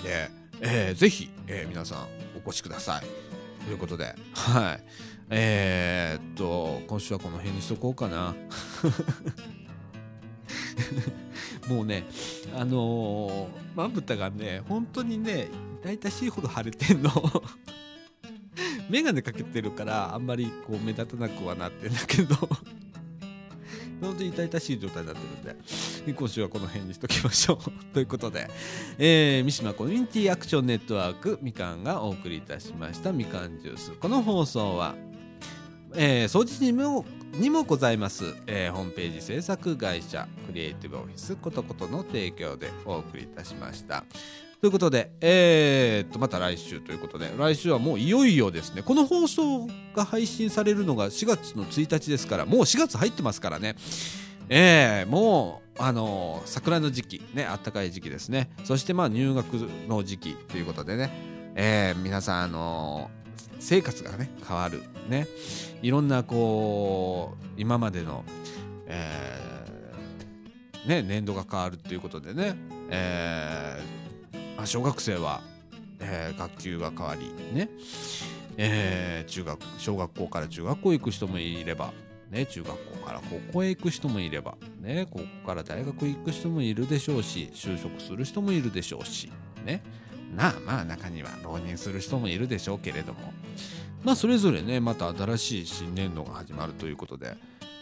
[0.04, 0.30] で、
[0.62, 2.08] えー、ぜひ、えー、皆さん
[2.38, 3.66] お越しください。
[3.66, 4.84] ということではい
[5.32, 8.36] えー、っと今週はこの辺にしとこうかな。
[11.68, 12.06] もうね
[12.56, 15.50] あのー、まぶたがね本当にね
[15.84, 17.12] 痛々しいほど腫れてんの。
[18.90, 22.36] 眼鏡かけてるからあんまりこう目立たなくはなってんだけど。
[24.02, 25.58] 本当に痛々しい状態になってるん
[26.06, 26.14] で。
[26.14, 27.72] 今週はこの辺にしときましょう。
[27.94, 28.50] ということで、
[28.98, 33.12] えー、三島コミュニティアクションネットワークみかんがお送りいたしました。
[33.12, 33.92] みかんジュース。
[33.92, 34.96] この放送は
[35.96, 44.04] えー、掃除にもにもございます、えー、ホームページ制作会社クリエイティブオフィスことことの提供でお送りいたしました。
[44.60, 48.82] ということで、えー、っとまた来週ということで来週はもういよいよですね。
[48.82, 53.76] この放送が配信されるのが4月の1日ですからもう4月入ってますからね。
[54.50, 58.50] えー、もうあのー、桜の時期ねあったかい時期ですね。
[58.66, 59.46] そしてまあ入学
[59.88, 61.10] の時期ということでね、
[61.56, 63.12] えー、皆さんあの
[63.60, 64.82] 生活がね変わる。
[65.08, 65.28] ね。
[65.82, 68.24] いろんなこう今までの、
[68.88, 72.56] えー、ね、年度が変わるっていうことでね、
[72.90, 75.42] えー、小学生は、
[76.00, 77.70] えー、学級が変わりね、
[78.58, 81.94] えー、中学小学校から中学校行く人もいれば、
[82.30, 89.32] ね、中学校から高校へ行く人もいれば、ね、高校から大学行く人もいるでしょうし就職する人もいるでしょうし
[89.66, 89.82] ね。
[90.36, 93.34] なあまあ中には浪人する人もいるでしょうけれども。
[94.04, 97.36] まあそれぞれねまた新しい新年度が始まるということで、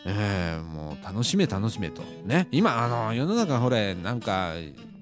[0.05, 2.01] えー、もう楽しめ楽しめと。
[2.25, 2.47] ね。
[2.51, 4.53] 今あの世の中ほれなんか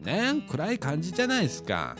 [0.01, 1.95] ね暗い感じじゃないですか。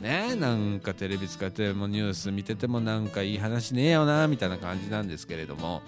[0.00, 5.82] ねなんかテレビ使ってもニュース見ててもなんかいい話ねえよなみたいな感じなんですけれども。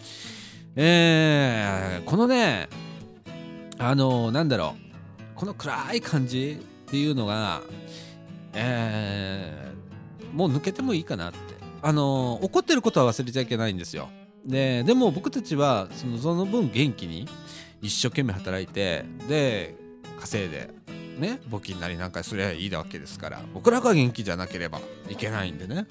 [0.76, 2.68] えー、このね
[3.78, 4.84] あのなんだろう。
[5.34, 7.60] この暗い感じっていうのが
[8.54, 11.54] えー、もう抜けてもいいかなって。
[11.86, 14.08] あの怒ってることは忘れちゃいけないんですよ。
[14.46, 17.28] ででも僕たちはそのその分元気に
[17.82, 19.74] 一生懸命働いてで
[20.18, 20.70] 稼いで
[21.18, 24.80] ね募金なりなんかすりゃいいわけですから僕らが元気じゃなければ
[25.10, 25.86] いけないんでね、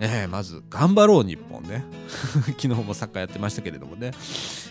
[0.00, 1.84] えー、まず頑張ろう日本ね。
[2.58, 4.10] 昨日もサッカーやってましたけれどもね、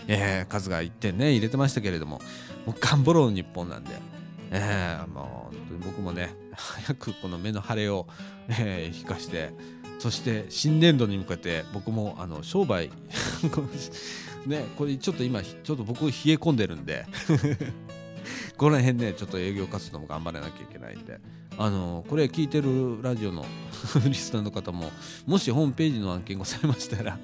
[0.06, 2.20] えー、数が1点ね入れてましたけれども
[2.66, 3.90] もう頑張ろう日本なんで、
[4.50, 8.06] えー、もう僕もね早くこの目の腫れを、
[8.48, 9.52] えー、引かして
[9.98, 12.90] そして新年度に向けて僕もあの商売
[14.46, 17.06] ねこれちょっと今ちょっと僕冷え込んでるんで
[18.56, 21.20] この辺ねちょっと営業活動も頑張らなきゃいけないんで
[21.56, 23.44] あのこれ聞いてるラジオの
[24.06, 24.90] リスナーの方も
[25.26, 27.18] もしホームページの案件ございましたら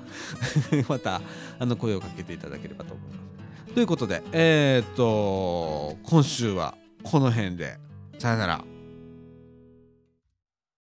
[0.88, 1.20] また
[1.58, 3.14] あの声をかけていただければと思いま
[3.68, 3.74] す。
[3.74, 7.78] ということでえー、っと今週はこの辺で
[8.18, 8.73] さよなら。